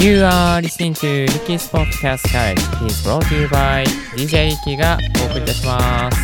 [0.00, 2.58] You are listening to Ricky's Podcast Guide.
[2.82, 3.84] It's brought to you by
[4.16, 6.18] DJ Ricky がお送りいたします。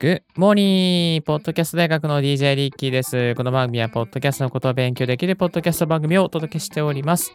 [0.00, 1.22] Good morning!
[1.22, 3.34] ポッドキャスト大学の DJ リッキーです。
[3.34, 7.32] この番組は、ポッドキャストのことを勉強できるポッドキャスト番組をお届けしております。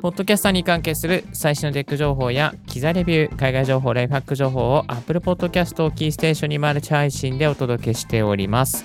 [0.00, 8.84] ポッドキャスターに関係する最新のテック情報や機材レビュー、海外情報、ライフハック情報を Apple Podcast をキーステーションにマルチ配信でお届けしております。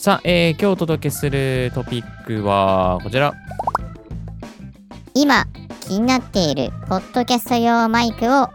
[0.00, 3.34] さあ、えー今日お届けするトピックはこちら。
[5.12, 5.44] 今
[5.82, 8.48] 気になっているポッドキャスト用マイクを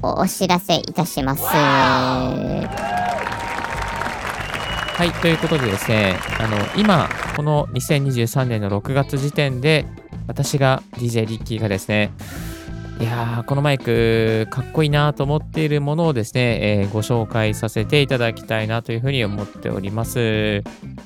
[0.00, 1.42] おお知らせいたします。
[1.42, 2.64] は
[5.04, 9.86] い、ということでですね、あの今、この2023年の6月時点で、
[10.28, 12.12] 私が DJ リッキーがですね、
[13.00, 20.18] いやー、このマイク、かっこいいなと思っているものをですね、えーご紹介させていただきたいなというふうに思っております。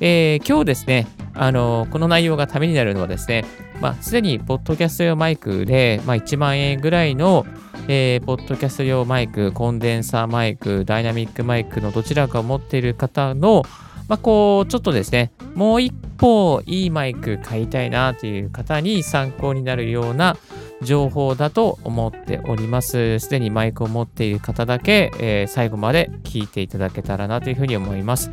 [0.01, 3.45] えー今日ですね、あのこの内容がためになるのはですね、
[3.81, 7.47] まあ、すでにポッドキャスト用マイクで、まあ、1万円ぐらいの、
[7.87, 13.63] えーポッドキャスト用マイク、コンデンサーマイク、ダイナミックマイクのどちらかを持っている方の、
[14.09, 20.37] まあ、こう、ちょっとですね、もう一歩いいマイク買いたいなという方に参考になるような
[20.83, 23.19] 情報だと思っております。
[23.19, 28.31] すでにマイクを持っている方だけ、えー最後まで聞いていただけたらなというふうに思います。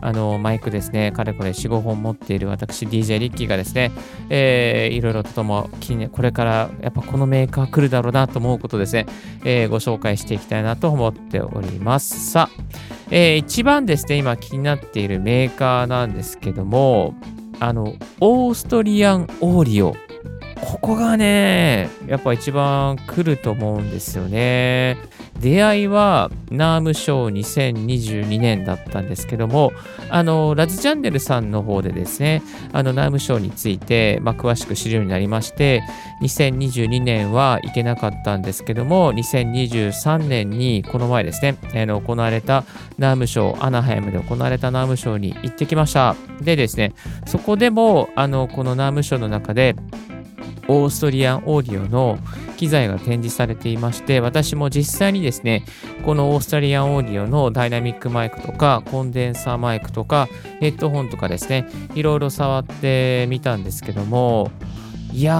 [0.00, 3.92] あの、マイクですね、かれこれ4、5本持っている私、DJ リッキーがですね、
[4.30, 5.68] えーいろいろとも、
[6.12, 9.06] これからやっぱこのメーカー来るだろうなと思うことですね、
[9.44, 12.30] えーご紹介していきたいなと思っております。
[12.32, 12.62] さあ、
[13.10, 17.14] えー一番ですね、今気になっているメーカーなんですけども、
[17.60, 19.94] あの、オーストリアンオーリオ。
[20.62, 24.96] ここがね、やっぱ一番来ると思うんですよね。
[25.40, 29.72] 出会いはナームショー2022年だったんですけども、
[30.08, 35.82] あの、ラズチャンネルさんの方でですね、あの、ナームショーについて、まあ、詳しく知るようになりまして、
[36.22, 42.62] 2022年は行けなかったんですけども、2023年にこの前ですね、あの行われた
[42.98, 46.14] ナームショー、アナハイムで行われたナームショーに行ってきました。
[46.40, 46.92] でですね、
[47.26, 49.74] そこでも、あの、このナームショーの中で、
[50.68, 52.18] オーストリアンオーディオの
[52.56, 55.64] 機材が展示されていまして、私も実際にですね、
[56.04, 60.28] このオーストリアンオーディオのダイナミックマイクとか、コンデンサーマイクとか、
[60.60, 64.50] ヘッドホンとかですね、いろいろ触ってみたんですけども、
[65.12, 65.34] いや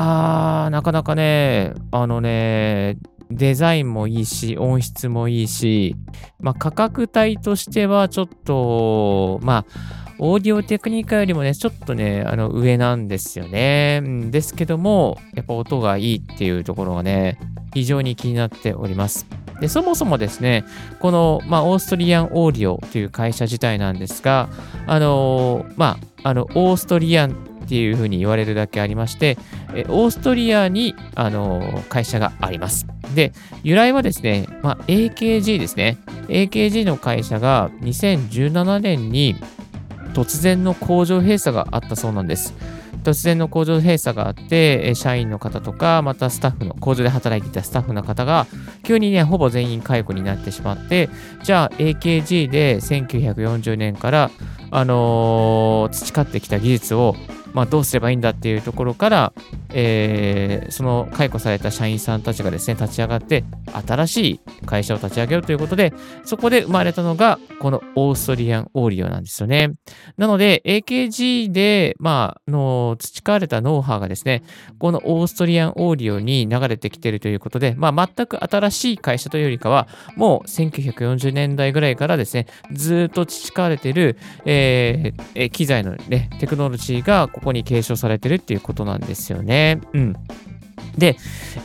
[0.66, 2.98] ー、なかなかね、あのね、
[3.30, 5.96] デザインもいいし、音質もいいし、
[6.38, 14.00] まあ、価格帯としてはちょっと、まあ、オーディオテクニカよりもね、ちょっとね、あの上なんですよね。
[14.30, 17.40] ですけども、やっぱ音がいいっていうところがね、
[17.74, 19.26] 非常に気になっております。
[19.60, 20.64] で、そもそもですね、
[21.00, 24.48] この、まあ、オーストリアンオーディオという会社自体なんですが、
[24.86, 27.32] あのーまあ、あの、オーストリアン
[27.64, 29.36] っていうふうに言われるだけありまして、
[29.88, 32.86] オーストリアに、あのー会社があります。
[33.16, 33.32] で、
[33.64, 35.98] 由来はですね、まあ、AKG ですね。
[36.28, 39.34] AKG の会社が2017年に
[40.14, 42.54] 突然の工場閉鎖があったそうなんです。
[43.02, 48.46] 突然の工場閉鎖があって、社員の方とか、またスタッフの、工場で働いていたスタッフの方が、
[48.84, 51.08] 急にね、ほぼ全員解雇になってしまって、
[51.42, 54.30] じゃあ AKG で1940年から、
[54.70, 57.16] あのー培ってきた技術を、
[57.52, 59.32] まあ、どうすればいいんだっていうところから、
[59.72, 63.44] えーその解雇された社員さんたちがですね、立ち上がって、
[63.86, 65.92] 新しい会社を立ち上げようということで、
[66.24, 69.72] そこで生まれたのが、このオーストリアンオーディオなんですよね。
[70.16, 74.42] なので、AKG で、まあ、の培われたノウハウがですね、
[74.78, 89.61] このオーストリアンオーディオに流れてきているということで、まあ、全く新しい会社というよりかは、もう1940年代ぐらいからですね、ずっと培われている、えーえー機材のね、テクノロジーがここに継承されてるっていうことなんですよね。
[89.92, 90.16] うん。
[90.96, 91.16] で、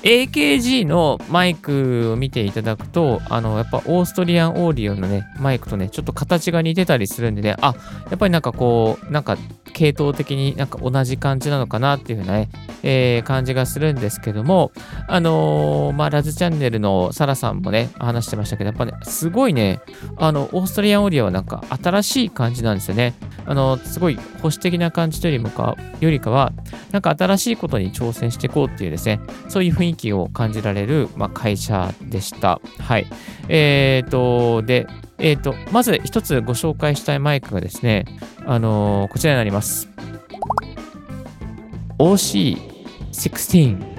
[0.03, 7.75] AKG のマイクを見ていただくと、あの、やっぱオーストリアンオーディオのね、マイクとね、ちょっと形が似てたりするんでね、あ、
[8.09, 9.37] やっぱりなんかこう、なんか
[9.73, 12.49] 系統的になんか同じ感じなのかなっていうふうなね、
[12.83, 14.71] えー感じがするんですけども、
[15.07, 19.81] あのーまあ、ラズチャンネルのサラさんもね、話してましたけど、やっぱね、すごいね、
[20.17, 23.13] あの、オーストリアンオーディオはなんか新しい感じなんですよね。
[23.45, 26.53] あの、すごい保守的な感じというよりもか、よりかは、
[26.91, 32.61] なんか新しいことに挑戦していこうっていうですね、そういう雰囲気を感じられる、まあ、会社でした。
[32.79, 33.07] はい。
[33.49, 34.87] えっ、と、で、
[35.19, 38.05] えっ、と、まず一つご紹介したいマイクがですね、
[38.45, 39.89] あのーこちらになります。
[41.99, 43.97] OC16。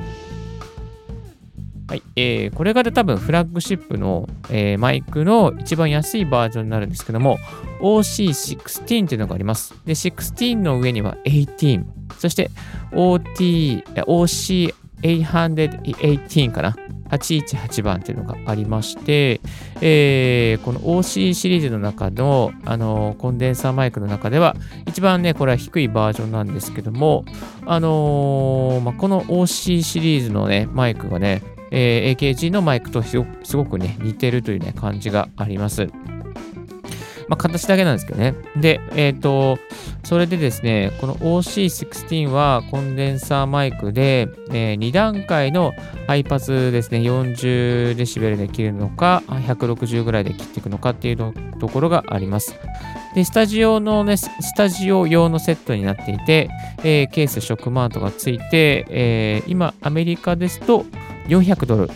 [1.88, 7.38] はい、えー、これが多分フラッグシップの、えー、マイクの一番安いバージョンになるんですけども、
[7.81, 9.75] OC16 っていうのがあります。
[9.87, 11.85] で、16の上には18、
[12.19, 12.50] そして
[12.93, 13.82] OT、
[15.03, 16.76] OC818 かな。
[17.10, 19.40] 818番っていうのがありまして、
[19.81, 24.56] えー、この OC シリーズの中の、あのコンデンサーマイクの中では、
[24.87, 27.25] 一番ね、これは低いバージョンなんですけども、
[27.66, 33.16] あのー、まあ、この OC シリーズのね、マイクがね、えー、AKG のマイクとす
[33.56, 35.88] ごくね、似てるというね、感じがあります。
[37.29, 38.35] まあ、形だけなんですけどね。
[38.57, 39.59] で、えっ、ー、と、
[40.03, 45.73] それでですね、この OC16 はコンデンサーマイクで、えー、2段階の
[46.07, 52.59] ハイパスですね、40デシベルで切るのか、160ぐらいで切っていくのかっていうところがあります。
[53.15, 56.49] で、スタジオのね、スタジオ用のセットになっていて、
[56.79, 60.87] えー、ケース、食マートがついて、えー、今、アメリカですと
[61.29, 61.91] 400ドル。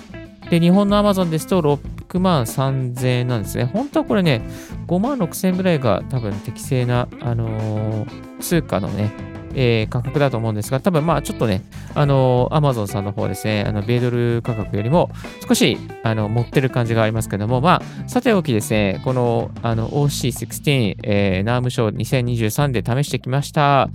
[0.51, 1.79] で、日本の Amazon ですと
[2.13, 3.65] 6万3000円なんですね。
[3.65, 4.43] 本当はこれね、
[4.87, 9.13] 5万6000円ぐらいが多分適正な、あのー、通貨のね、
[9.55, 11.63] えー、価格だと思うんですが、多分まあちょっとね、
[11.95, 15.11] あのー、Amazon さんの方ですね、あの、米ドル価格よりも
[15.47, 23.89] 少し、あの、持ってる感じがありますけども、まあ、さておきですね、この、あの、OC16、えー、ナームショー2023で試してきました。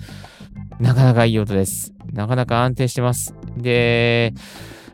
[0.80, 1.94] なかなかいい音です。
[2.14, 3.36] なかなか安定してます。
[3.58, 4.34] で、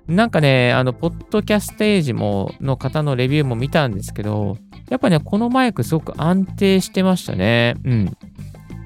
[0.08, 4.58] なんかね、あの、ポッドキャステージも、の方のレビューも見たんですけど、
[4.90, 7.76] やっぱね、このマイクすごく安定してましたね。
[7.86, 8.18] うん。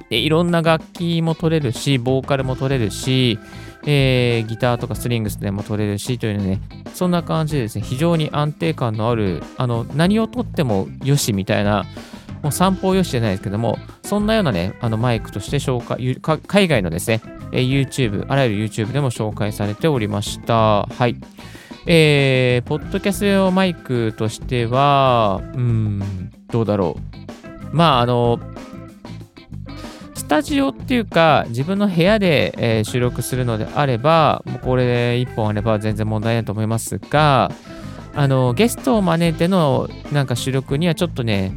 [0.09, 3.39] で、いろんな楽器も取れるし、ボーカルも取れるし、
[3.85, 6.61] えー、ギターとかスリングスでも取れるしというね、
[6.93, 11.85] そんな感じでですね、非常に安定感のある、あの、何を取ってもよしみたいな、
[12.43, 16.17] もう散歩よしじゃないですけども、そんなようなね、あのマイクとして紹介、
[16.47, 17.21] 海外のですね、
[17.57, 20.83] え YouTube、あらゆる YouTube でも紹介されておりました。
[20.83, 21.15] はい。
[21.87, 26.97] えー、ポッドキャスト用マイクとしては、うん、どうだろ
[27.71, 27.75] う。
[27.75, 28.39] まあ、あの、
[30.13, 37.51] スタジオっていうか、自分の部屋で、えー、収録するのであれば、もうこれ1本あれば全然問題ないと思いますが、
[38.13, 41.53] あの、ゲストを招いてのなんか収録にはちょっとね、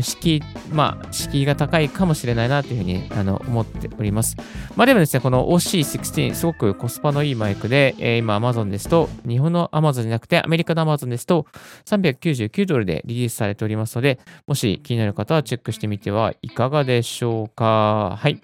[0.00, 0.42] 敷居、
[0.72, 4.36] まあ、敷居が高いかもしれないなというふうにあの思っております。
[4.76, 11.46] まあでもですね、この OC16、すごくコスパのいいマイクで、えー、今 Amazon ですと、日本の Amazon じゃなくてアメリカの Amazon ですと、
[11.86, 18.18] 399ドルでリリースされておりますので、もし気になる方はチェックしてみてはいかがでしょうか。
[18.20, 18.40] はい。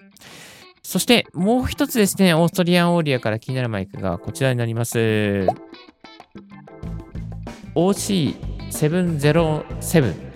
[0.81, 5.47] そしてもう一つですね、オーストリアンオーリアから気になるマイクがこちらになります。
[7.75, 10.28] OC707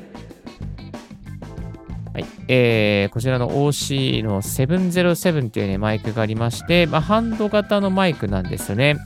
[2.13, 2.25] はい。
[2.48, 8.98] えー、こちらの OC の707というね、マイクがありまして、まあ、ハンド型のマイクなんですよね。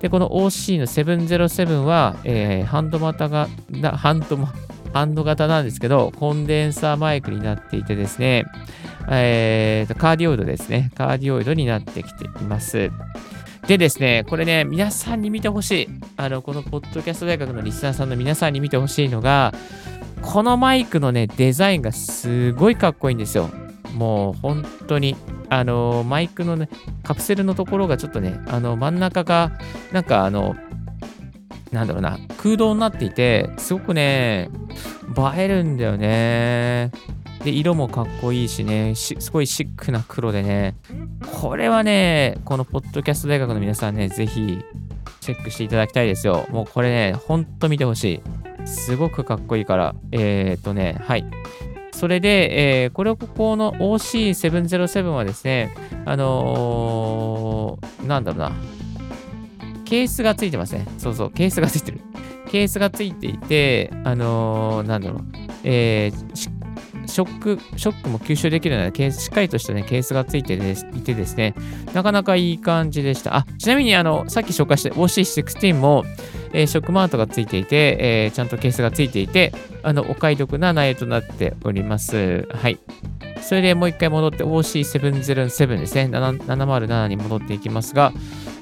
[0.00, 3.48] で、この OC の707は、えー、ハンド型が、
[3.96, 4.38] ハンド、
[4.94, 8.46] ハンド型なんですけど、コンデンサーマイクになっていてですね、
[9.10, 10.90] えー、カーディオイドですね。
[10.94, 12.90] カーディオイドになってきています。
[13.66, 15.88] でですね、これね、皆さんに見てほしい。
[16.18, 19.54] あの、このポッドキャスト大学のリスナーさんの皆さんに見てほしいのが、
[20.20, 23.48] このマイクのね、デザインがすごいかっこいいんですよ。
[23.94, 25.16] もう本当に、
[25.48, 26.68] あの、マイクのね、
[27.04, 29.52] カプセルのところがちょっとね、あの、真ん中が、
[29.92, 30.56] なんかあの、
[31.72, 34.50] なんだろうな、空洞になっていて、すごくね、
[35.36, 36.90] 映えるんだよね。
[37.44, 40.76] で、色もかっこいいしね、すごいシックな黒でね、
[41.40, 44.58] これはね、このポッドキャスト大学の皆さんね、ぜひ
[45.20, 46.46] チェックしていただきたいですよ。
[46.50, 48.22] もうこれね、ほんと見てほし
[48.64, 48.66] い。
[48.66, 49.94] すごくかっこいいから。
[50.10, 51.26] えー、っとね、はい。
[51.92, 55.74] それで、えー、これをここの OC707 はですね、
[56.06, 58.52] あのー、なんだろうな。
[59.84, 60.86] ケースがついてますね。
[60.96, 62.00] そうそう、ケースがついてる。
[62.48, 65.24] ケースがついていて、あのー、なんだろう。
[65.62, 66.53] えー、しっ
[67.14, 71.54] ショック、ショックも吸収できるようなケース、しっかりとしたね、ケースがついてですいてですね、
[71.92, 73.36] なかなかいい感じでした。
[73.36, 76.04] あ、ちなみにあの、さっき紹介した OC16 も、
[76.52, 79.52] えー、ショックマートがついていて、えー、ちゃんとケースがついていて、
[79.84, 82.48] あの、お買い得な内容となっております。
[82.50, 82.80] はい。
[83.40, 88.12] それでもう一回戻って OC707 ですね、707に戻っていきますが、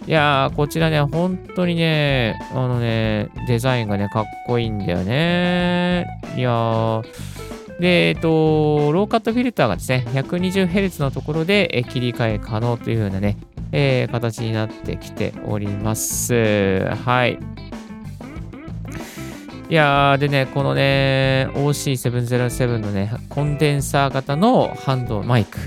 [0.07, 6.07] いやー、こちらね、本当にね、あのね、デザインがね、かっこいいんだよね。
[6.37, 7.03] いやー、
[7.83, 13.39] で、えっと、ローカットフィルターがですね、120Hz のところで切り替え可能というようなね、
[13.73, 16.85] えー、形になってきております。
[17.05, 17.41] はい。
[19.69, 25.59] いやー、でね、このね、OC707 のね、コンデンサー型のハンドマイク。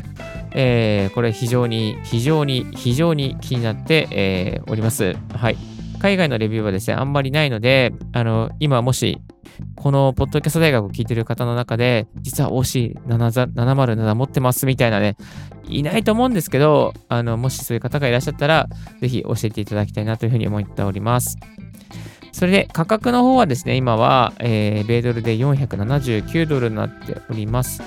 [0.51, 5.17] えー、これ非常に、非常に、非常に気になって、えー、おります。
[5.33, 5.57] はい。
[5.99, 9.19] 海外のレビューはですね、あんまりないので、あの、今もし、
[9.75, 15.15] このポッドキャスト大学を聞いてる方の中で、実は OC707 持ってますみたいなね、
[15.67, 18.67] いないと思うんですけど、あの、もしそういう方がいらっしゃったら、
[19.01, 21.37] ぜひ教えていただきたいなというふうに思っております。
[22.31, 27.81] それで価格の方はですね、今は、えー、米ドルで479ドルになっております。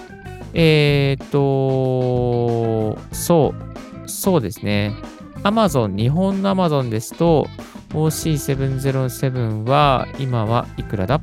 [0.54, 3.54] えー、っと、そ
[4.06, 4.92] う、そうですね。
[5.44, 7.46] Amazon、日本の Amazon ですと、
[7.90, 11.20] OC707 は、今はいくらだ？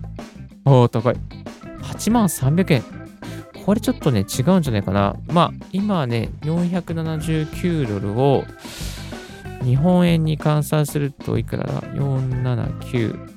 [0.66, 1.16] おー、高い。
[1.82, 2.84] 8万300円。
[3.66, 5.16] これちょっとね、違うんじゃないかな。
[5.28, 8.44] まあ、今ね、479ドルを、
[9.64, 13.30] 日本円に換算するといくらだ ?479、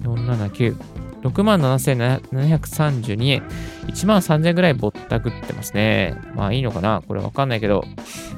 [0.00, 0.76] 479、
[1.22, 3.42] 67,732円。
[3.86, 6.16] 1万3000円ぐらいぼったくってますね。
[6.34, 7.02] まあいいのかな？
[7.06, 7.84] これわかんないけど。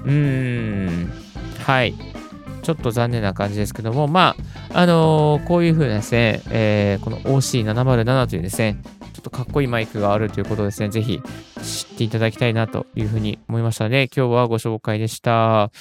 [0.05, 1.13] うーん。
[1.67, 1.95] はい。
[2.63, 4.37] ちょっと残念な感じですけども、ま
[4.71, 8.81] あ、あのー、こういう風なですね、えー、この OC707 というですね、
[9.13, 11.21] ちょっとかっこいいマイクがあるということですね、ぜひ
[11.65, 15.73] 知っていただきたいなというふうに思いましたので、今日はご紹介でした。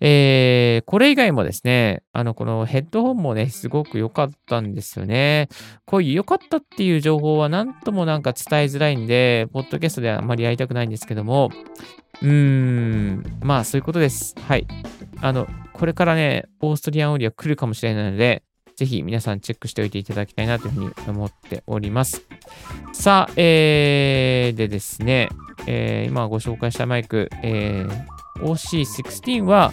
[0.00, 5.48] えー、これ以外もですね、あの、このヘッドホンもね、すごく良かったんですよね。
[5.84, 11.50] こういう良かったっていう情報は何ともなんか伝えづらいんで、ポッドキャストではあまりやりたくないんですけども、
[12.22, 14.34] うーん、まあそういうことです。
[14.40, 14.66] はい。
[15.20, 18.42] あの、これからね、オーストリアンオーディオ来るかもしれないので、
[18.76, 22.22] ぜひ皆さんチェックしておいていただきたいなというふうに思っております。
[22.92, 25.28] さあ、えー、でですね、
[25.66, 29.72] えー、今ご紹介したマイク、えー OC16 は、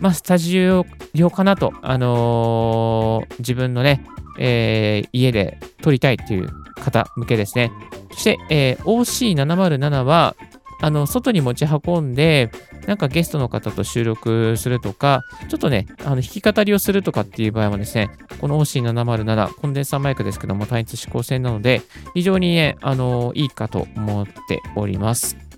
[0.00, 4.04] まあ、スタジオ用かなと、あのー、自分のね、
[4.38, 6.48] えー、家で撮りたいっていう
[6.80, 7.70] 方向けですね。
[8.12, 10.36] そして、えー、OC707 は、
[10.80, 12.50] あの、外に持ち運んで、
[12.86, 18.10] なんかゲストの方と収録するとか、ちょっとね、あの弾き語りをするとかっていう場合はですね、
[18.40, 21.82] この OC707 コンデンサーマイクですけども、単一指向性なので、
[22.14, 25.51] 非常にね、あの、いいかと思っております。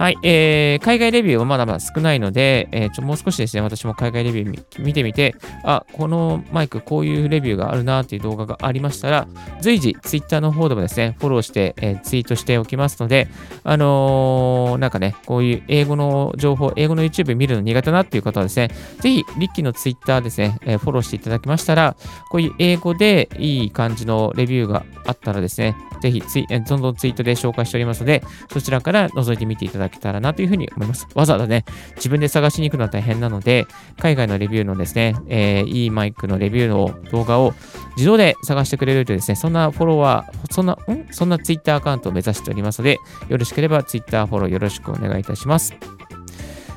[0.00, 9.28] はい、えー、海外レビューはまだまだ少ないので、えー、ちょもう少しですね、私も海外レビュー見てみて、あ、このマイクこういうレビューがあるなっていう動画がありましたら、
[9.60, 13.28] 随時 Twitter の方でもですね、フォローして、えー、ツイートしておきますので、
[13.62, 18.68] あのー、なんかね、こういう英語の情報、英語の YouTube 見るの苦手なっていう方はですね、
[19.00, 21.94] ぜひ、リッキーの Twitter ですね、えー、フォローしていただきましたら、
[22.30, 31.06] こういう英語でいい感じのレビューがあったらですね、ぜひツイ、どんどんツイートで紹介しておりますので、そちらから覗いてみていただけたらなというふうに思います。
[31.14, 31.64] わざわざね、
[31.96, 33.66] 自分で探しに行くのは大変なので、
[33.98, 37.52] 海外のレビューのですね、えー、いいマイクのレビューの動画を
[37.96, 40.78] 自動で探してくれるというですね、そんなフォロワー、そんな、ん？
[41.10, 45.74] そんなツイッターアカウントを目指しておりますので、よろしければツイッターフォローよろしくお願いいたします。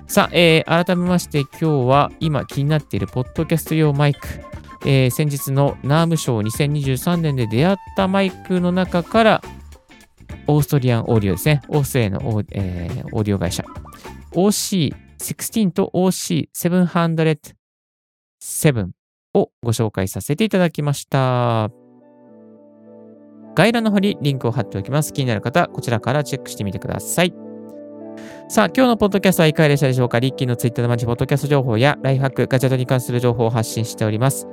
[0.08, 4.28] さあ、えー、改めまして今日は今気になっているポッドキャスト用マイク、
[4.86, 9.42] えー、先日のナームショー2023年で出会ったマイクの中から
[10.48, 11.62] オーストリアンオーディオですね。
[11.70, 13.64] オーストリアのオー,、えー、オーディオ会社。
[14.34, 18.90] OC16 と OC707
[19.36, 21.72] をご紹介させていただきました。
[23.56, 25.14] 概要欄の方にリンクを貼っておきます。
[25.14, 27.34] 気になる方、こちらからチェックしてみてください。
[28.50, 30.20] さあ、今日のポッドキャストはいかがでしたでしょうか？
[30.20, 34.48] リッキーのツイッターのマジポッドキャスト情報やライフハック、ガジェットに関する情報を発信しております。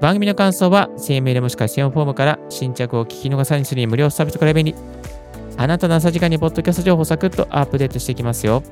[0.00, 4.74] 番組の感想は、声明でもしくは専用フォームから新着を聞き逃さにするに無料サービスから便利。
[5.58, 8.62] あなたの朝時間にポッドキャスト情報をサクッとアップデートしていきますよ。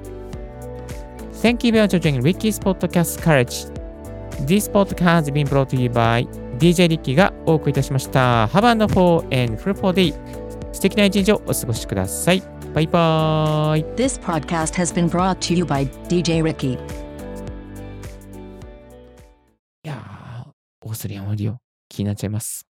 [1.43, 3.71] Thank you very much for joining Ricky's Podcast Courage.
[4.47, 6.27] This podcast has been brought to you by
[6.59, 8.47] DJ リッキーがお送りいたしました。
[8.47, 10.15] Have a wonderful and fruitful day.
[10.73, 12.43] 素敵な一日をお過ごしください。
[12.73, 13.85] バイバイ。
[13.97, 17.08] This podcast has been brought to you by DJ Ricky.
[20.89, 21.59] オーストリアンオーディオ
[21.91, 22.67] 気になっちゃいます。